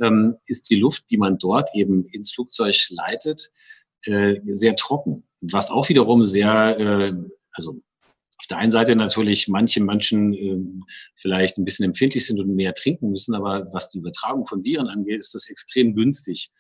ähm, 0.01 0.37
ist 0.47 0.71
die 0.71 0.77
Luft, 0.77 1.11
die 1.11 1.19
man 1.19 1.39
dort 1.39 1.71
eben 1.75 2.07
ins 2.07 2.33
Flugzeug 2.33 2.77
leitet, 2.91 3.51
äh, 4.07 4.41
sehr 4.45 4.77
trocken. 4.77 5.25
Was 5.43 5.71
auch 5.71 5.89
wiederum 5.89 6.25
sehr, 6.25 6.79
äh, 6.79 7.13
also 7.53 7.81
auf 8.39 8.47
der 8.49 8.59
einen 8.59 8.71
Seite 8.71 8.95
natürlich 8.97 9.49
manche 9.49 9.83
Menschen 9.83 10.35
äh, 10.35 10.83
vielleicht 11.15 11.59
ein 11.59 11.65
bisschen 11.65 11.85
empfindlich 11.85 12.27
sind 12.27 12.39
und 12.39 12.55
mehr 12.55 12.75
trinken 12.75 13.11
müssen, 13.11 13.35
aber 13.35 13.67
was 13.73 13.91
die 13.91 13.99
Übertragung 13.99 14.47
von 14.47 14.65
Viren 14.65 14.89
angeht, 14.89 15.19
ist 15.19 15.35
das 15.35 15.49
extrem 15.49 15.95
günstig. 15.95 16.51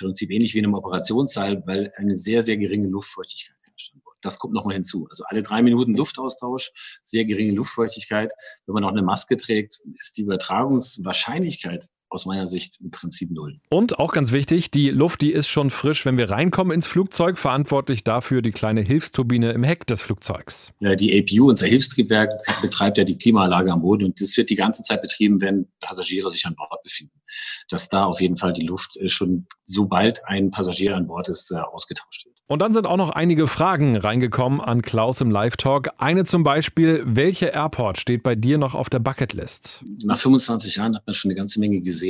Im 0.00 0.06
Prinzip 0.06 0.30
ähnlich 0.30 0.54
wie 0.54 0.58
in 0.58 0.66
einem 0.66 0.74
Operationssaal, 0.74 1.62
weil 1.66 1.92
eine 1.96 2.16
sehr, 2.16 2.42
sehr 2.42 2.56
geringe 2.56 2.88
Luftfeuchtigkeit 2.88 3.56
herrscht. 3.66 3.96
Das 4.22 4.38
kommt 4.38 4.54
nochmal 4.54 4.74
hinzu. 4.74 5.06
Also 5.10 5.24
alle 5.26 5.42
drei 5.42 5.62
Minuten 5.62 5.96
Luftaustausch, 5.96 6.70
sehr 7.02 7.24
geringe 7.24 7.52
Luftfeuchtigkeit. 7.52 8.32
Wenn 8.66 8.74
man 8.74 8.82
noch 8.82 8.92
eine 8.92 9.02
Maske 9.02 9.36
trägt, 9.36 9.80
ist 9.98 10.16
die 10.16 10.22
Übertragungswahrscheinlichkeit 10.22 11.88
aus 12.12 12.26
meiner 12.26 12.46
Sicht 12.46 12.78
im 12.80 12.90
Prinzip 12.90 13.30
null. 13.30 13.58
Und 13.70 13.98
auch 13.98 14.12
ganz 14.12 14.32
wichtig, 14.32 14.70
die 14.70 14.90
Luft, 14.90 15.22
die 15.22 15.32
ist 15.32 15.48
schon 15.48 15.70
frisch, 15.70 16.04
wenn 16.04 16.16
wir 16.18 16.30
reinkommen 16.30 16.72
ins 16.72 16.86
Flugzeug. 16.86 17.38
Verantwortlich 17.38 18.04
dafür 18.04 18.42
die 18.42 18.52
kleine 18.52 18.82
Hilfsturbine 18.82 19.52
im 19.52 19.64
Heck 19.64 19.86
des 19.86 20.02
Flugzeugs. 20.02 20.72
Ja, 20.80 20.94
die 20.94 21.18
APU, 21.18 21.48
unser 21.48 21.66
Hilfstriebwerk, 21.66 22.30
betreibt 22.60 22.98
ja 22.98 23.04
die 23.04 23.18
Klimaanlage 23.18 23.72
am 23.72 23.82
Boden 23.82 24.04
und 24.04 24.20
das 24.20 24.36
wird 24.36 24.50
die 24.50 24.56
ganze 24.56 24.82
Zeit 24.82 25.02
betrieben, 25.02 25.40
wenn 25.40 25.66
Passagiere 25.80 26.30
sich 26.30 26.46
an 26.46 26.54
Bord 26.54 26.82
befinden. 26.82 27.20
Dass 27.68 27.88
da 27.88 28.04
auf 28.04 28.20
jeden 28.20 28.36
Fall 28.36 28.52
die 28.52 28.66
Luft 28.66 28.96
äh, 28.96 29.08
schon 29.08 29.46
sobald 29.64 30.24
ein 30.26 30.50
Passagier 30.50 30.96
an 30.96 31.06
Bord 31.06 31.28
ist, 31.28 31.50
äh, 31.50 31.56
ausgetauscht 31.56 32.26
wird. 32.26 32.32
Und 32.48 32.58
dann 32.58 32.74
sind 32.74 32.86
auch 32.86 32.98
noch 32.98 33.08
einige 33.08 33.46
Fragen 33.46 33.96
reingekommen 33.96 34.60
an 34.60 34.82
Klaus 34.82 35.22
im 35.22 35.30
Live-Talk. 35.30 35.88
Eine 35.96 36.24
zum 36.24 36.42
Beispiel, 36.42 37.02
welche 37.06 37.46
Airport 37.46 37.98
steht 37.98 38.22
bei 38.22 38.34
dir 38.34 38.58
noch 38.58 38.74
auf 38.74 38.90
der 38.90 38.98
Bucketlist? 38.98 39.82
Nach 40.04 40.18
25 40.18 40.76
Jahren 40.76 40.96
hat 40.96 41.06
man 41.06 41.14
schon 41.14 41.30
eine 41.30 41.38
ganze 41.38 41.60
Menge 41.60 41.80
gesehen. 41.80 42.01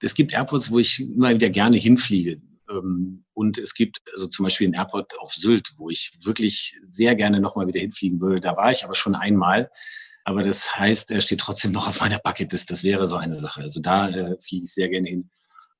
Es 0.00 0.14
gibt 0.14 0.32
Airports, 0.32 0.70
wo 0.70 0.78
ich 0.78 1.00
immer 1.00 1.30
wieder 1.30 1.50
gerne 1.50 1.76
hinfliege. 1.76 2.40
Ähm, 2.70 3.24
und 3.34 3.58
es 3.58 3.74
gibt 3.74 4.00
also 4.12 4.26
zum 4.26 4.44
Beispiel 4.44 4.66
einen 4.66 4.74
Airport 4.74 5.18
auf 5.18 5.34
Sylt, 5.34 5.72
wo 5.76 5.90
ich 5.90 6.12
wirklich 6.22 6.78
sehr 6.82 7.14
gerne 7.14 7.40
nochmal 7.40 7.66
wieder 7.66 7.80
hinfliegen 7.80 8.20
würde. 8.20 8.40
Da 8.40 8.56
war 8.56 8.70
ich 8.70 8.84
aber 8.84 8.94
schon 8.94 9.14
einmal. 9.14 9.70
Aber 10.24 10.42
das 10.42 10.76
heißt, 10.76 11.10
er 11.10 11.20
steht 11.20 11.40
trotzdem 11.40 11.72
noch 11.72 11.88
auf 11.88 12.00
meiner 12.00 12.18
Bucketlist. 12.18 12.70
Das 12.70 12.84
wäre 12.84 13.06
so 13.06 13.16
eine 13.16 13.38
Sache. 13.38 13.62
Also 13.62 13.80
da 13.80 14.08
äh, 14.10 14.36
fliege 14.40 14.64
ich 14.64 14.74
sehr 14.74 14.88
gerne 14.88 15.08
hin. 15.08 15.30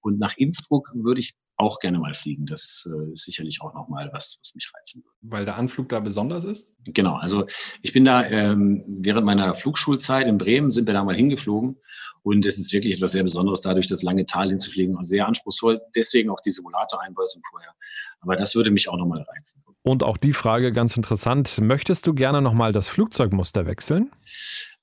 Und 0.00 0.18
nach 0.18 0.36
Innsbruck 0.36 0.90
würde 0.94 1.20
ich 1.20 1.34
auch 1.58 1.80
gerne 1.80 1.98
mal 1.98 2.14
fliegen. 2.14 2.46
Das 2.46 2.88
äh, 2.88 3.12
ist 3.12 3.24
sicherlich 3.24 3.60
auch 3.60 3.74
nochmal 3.74 4.08
was, 4.12 4.38
was 4.40 4.54
mich 4.54 4.70
reizen 4.74 5.02
würde. 5.04 5.16
Weil 5.22 5.44
der 5.44 5.56
Anflug 5.56 5.88
da 5.88 5.98
besonders 6.00 6.44
ist? 6.44 6.72
Genau, 6.86 7.16
also 7.16 7.46
ich 7.82 7.92
bin 7.92 8.04
da 8.04 8.24
ähm, 8.24 8.84
während 8.86 9.26
meiner 9.26 9.54
Flugschulzeit 9.54 10.26
in 10.26 10.38
Bremen 10.38 10.70
sind 10.70 10.86
wir 10.86 10.94
da 10.94 11.02
mal 11.02 11.16
hingeflogen 11.16 11.76
und 12.22 12.46
es 12.46 12.58
ist 12.58 12.72
wirklich 12.72 12.94
etwas 12.94 13.12
sehr 13.12 13.24
Besonderes, 13.24 13.60
dadurch 13.60 13.88
das 13.88 14.02
lange 14.02 14.24
Tal 14.24 14.48
hinzufliegen, 14.48 14.96
sehr 15.02 15.26
anspruchsvoll. 15.26 15.80
Deswegen 15.96 16.30
auch 16.30 16.40
die 16.40 16.50
Simulator-Einweisung 16.50 17.42
vorher. 17.50 17.74
Aber 18.20 18.36
das 18.36 18.54
würde 18.54 18.70
mich 18.70 18.88
auch 18.88 18.96
nochmal 18.96 19.22
reizen. 19.22 19.64
Und 19.82 20.04
auch 20.04 20.16
die 20.16 20.32
Frage 20.32 20.72
ganz 20.72 20.96
interessant: 20.96 21.60
Möchtest 21.60 22.06
du 22.06 22.14
gerne 22.14 22.40
nochmal 22.40 22.72
das 22.72 22.88
Flugzeugmuster 22.88 23.66
wechseln? 23.66 24.12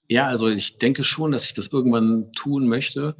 Ja, 0.07 0.27
also 0.27 0.49
ich 0.49 0.77
denke 0.77 1.03
schon, 1.03 1.31
dass 1.31 1.45
ich 1.45 1.53
das 1.53 1.67
irgendwann 1.67 2.31
tun 2.33 2.67
möchte 2.67 3.15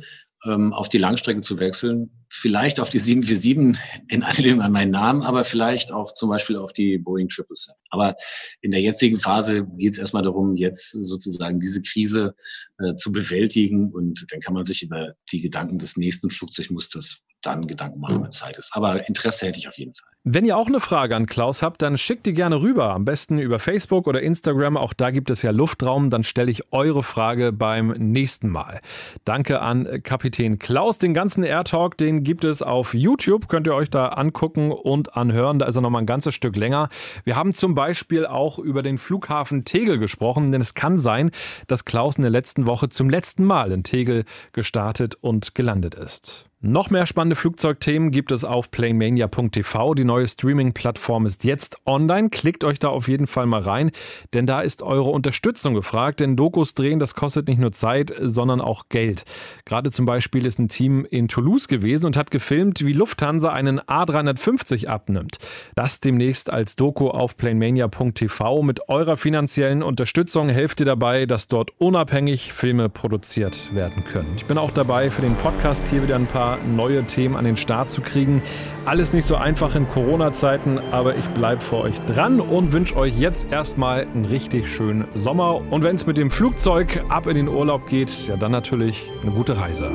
ähm, 0.46 0.74
auf 0.74 0.90
die 0.90 0.98
Langstrecke 0.98 1.42
zu 1.42 1.60
wechseln. 1.60 2.25
Vielleicht 2.38 2.80
auf 2.80 2.89
die 2.89 3.00
747 3.00 3.82
in 4.10 4.24
Anlehnung 4.24 4.62
an 4.62 4.72
meinen 4.72 4.92
Namen, 4.92 5.24
aber 5.24 5.44
vielleicht 5.44 5.92
auch 5.92 6.13
zum 6.13 6.30
Beispiel 6.30 6.58
auf 6.58 6.74
die 6.74 6.98
Boeing 6.98 7.30
777. 7.30 7.74
Aber 7.89 8.15
in 8.62 8.72
der 8.72 8.82
jetzigen 8.82 9.20
Phase 9.20 9.65
geht 9.77 9.94
es 9.94 9.98
erstmal 9.98 10.24
darum, 10.24 10.58
jetzt 10.58 10.92
sozusagen 10.92 11.60
diese 11.60 11.82
Krise 11.82 12.36
äh, 12.77 12.94
zu 12.96 13.12
bewältigen 13.12 13.92
und 13.92 14.25
dann 14.32 14.42
kann 14.42 14.54
man 14.54 14.65
sich 14.65 14.84
über 14.84 15.13
die 15.32 15.42
Gedanken 15.42 15.80
des 15.80 15.96
nächsten 15.96 16.30
Flugzeugmusters 16.30 17.22
dann 17.46 17.68
Gedanken 17.68 18.00
machen, 18.00 18.24
wenn 18.24 18.32
Zeit 18.32 18.58
ist. 18.58 18.75
Aber 18.75 19.08
Interesse 19.08 19.48
hätte 19.48 19.60
ich 19.60 19.68
auf 19.68 19.77
jeden 19.77 19.94
Fall. 19.94 20.10
Wenn 20.24 20.44
ihr 20.46 20.58
auch 20.58 20.68
eine 20.68 20.80
Frage 20.80 21.15
an 21.15 21.27
Klaus 21.27 21.62
habt, 21.62 21.84
dann 21.84 21.98
schickt 21.98 22.25
die 22.25 22.34
gerne 22.34 22.60
rüber. 22.62 22.96
Am 22.96 23.06
besten 23.06 23.38
über 23.38 23.60
Facebook 23.60 24.08
oder 24.08 24.22
Instagram. 24.22 24.75
Auch 24.75 24.94
da 24.94 25.12
gibt 25.12 25.30
es 25.30 25.44
ja 25.44 25.51
Luftraum. 25.51 26.10
Dann 26.10 26.24
stelle 26.24 26.50
ich 26.50 26.74
eure 26.74 27.04
Frage 27.04 27.51
beim 27.51 27.89
nächsten 27.89 28.50
Mal. 28.50 28.82
Danke 29.24 29.62
an 29.62 30.01
Kapitän 30.01 30.58
Klaus. 30.58 30.98
Den 30.98 31.13
ganzen 31.13 31.44
Airtalk, 31.44 31.98
den 31.98 32.24
gibt 32.25 32.44
es 32.44 32.62
auf 32.62 32.94
YouTube. 32.94 33.48
Könnt 33.48 33.67
ihr 33.67 33.75
euch 33.75 33.89
da 33.89 34.08
angucken 34.10 34.74
und 34.74 35.15
anhören. 35.15 35.60
Da 35.60 35.67
ist 35.67 35.77
er 35.77 35.82
nochmal 35.82 36.01
ein 36.01 36.08
ganzes 36.08 36.36
Stück 36.36 36.58
länger. 36.58 36.89
Wir 37.24 37.38
haben 37.38 37.53
zum 37.53 37.75
Beispiel 37.75 38.25
auch 38.25 38.60
über 38.60 38.84
den 38.84 38.98
Flughafen 38.98 39.63
Tegel 39.63 39.98
gesprochen, 39.98 40.51
denn 40.51 40.60
es 40.60 40.74
kann 40.74 40.98
sein, 40.98 41.32
dass 41.67 41.86
Klaus 41.86 42.17
in 42.17 42.24
der 42.24 42.32
letzten 42.32 42.65
Woche 42.65 42.89
zum 42.89 43.10
letzten 43.10 43.46
Mal 43.46 43.72
in 43.72 43.84
Tegel 43.84 44.25
gestartet 44.51 45.15
und 45.22 45.55
gelandet 45.55 45.96
ist. 45.96 46.50
Noch 46.67 46.89
mehr 46.89 47.05
spannende 47.05 47.36
Flugzeugthemen 47.36 48.10
gibt 48.10 48.31
es 48.31 48.43
auf 48.43 48.72
planemania.tv. 48.72 49.93
Die 49.93 50.03
neue 50.03 50.27
Streaming-Plattform 50.27 51.27
ist 51.27 51.43
jetzt 51.43 51.77
online. 51.86 52.31
Klickt 52.31 52.63
euch 52.63 52.79
da 52.79 52.88
auf 52.88 53.07
jeden 53.07 53.27
Fall 53.27 53.45
mal 53.45 53.62
rein, 53.62 53.91
denn 54.34 54.48
da 54.48 54.62
ist 54.62 54.81
eure 54.81 55.12
Unterstützung 55.12 55.75
gefragt. 55.75 56.22
Denn 56.22 56.36
Dokus 56.36 56.74
drehen, 56.74 56.98
das 56.98 57.13
kostet 57.13 57.48
nicht 57.50 57.60
nur 57.60 57.72
Zeit, 57.72 58.12
sondern 58.19 58.62
auch 58.62 58.89
Geld. 58.89 59.25
Gerade 59.65 59.91
zum 59.91 60.07
Beispiel 60.07 60.43
ist 60.48 60.57
ein 60.57 60.67
Team 60.67 61.05
in 61.05 61.27
Toulouse 61.27 61.67
gewesen 61.67 62.07
und 62.07 62.17
hat 62.17 62.31
gefilmt, 62.31 62.84
wie 62.84 62.93
Lufthansa 62.93 63.53
einen 63.53 63.79
A350 63.79 64.88
abnimmt. 64.88 65.38
Das 65.75 66.00
demnächst 66.00 66.51
als 66.51 66.75
Doku 66.75 67.10
auf 67.10 67.38
planemania.tv. 67.38 68.63
Mit 68.63 68.89
eurer 68.89 69.17
finanziellen 69.17 69.84
Unterstützung 69.84 70.50
helft 70.50 70.79
ihr 70.79 70.88
dabei, 70.88 71.27
dass 71.27 71.48
dort 71.48 71.69
unabhängig 71.77 72.53
Filme 72.53 72.89
produziert 72.89 73.75
werden 73.75 74.03
können. 74.03 74.34
Ich 74.36 74.45
bin 74.45 74.57
auch 74.57 74.72
dabei, 74.72 75.12
für 75.12 75.22
den 75.22 75.36
Podcast 75.36 75.86
hier 75.86 76.01
wieder 76.01 76.15
ein 76.15 76.25
paar 76.25 76.55
neue 76.64 77.06
Themen 77.06 77.36
an 77.36 77.46
den 77.46 77.58
Start 77.58 77.90
zu 77.92 78.02
kriegen. 78.02 78.42
Alles 78.86 79.14
nicht 79.14 79.26
so 79.26 79.36
einfach 79.36 79.76
in 79.76 79.88
Corona-Zeiten, 79.88 80.80
aber 80.92 81.16
ich 81.16 81.26
bleibe 81.30 81.62
für 81.62 81.78
euch 81.78 82.00
dran 82.02 82.40
und 82.40 82.72
wünsche 82.72 82.96
euch 82.96 83.18
jetzt 83.18 83.52
erstmal 83.52 84.02
einen 84.02 84.26
richtig 84.26 84.68
schönen 84.68 85.06
Sommer. 85.14 85.62
Und 85.72 85.84
wenn 85.84 85.96
es 85.96 86.06
mit 86.06 86.18
dem 86.18 86.32
Flugzeug 86.32 87.04
ab 87.10 87.28
in 87.28 87.36
den 87.36 87.48
Urlaub 87.48 87.88
geht, 87.88 88.28
ja 88.28 88.38
dann 88.38 88.52
natürlich 88.52 89.12
eine 89.22 89.32
gute 89.32 89.58
Reise. 89.58 89.92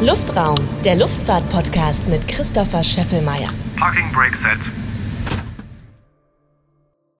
Luftraum, 0.00 0.56
der 0.84 0.96
Luftfahrt-Podcast 0.96 2.08
mit 2.08 2.26
Christopher 2.28 2.82
Scheffelmeier. 2.82 3.48
Parking 3.76 4.12
Brake 4.12 4.36
Set. 4.42 4.83